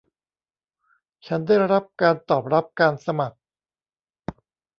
[1.27, 3.37] ฉันได้รับการตอบรับการสมัคร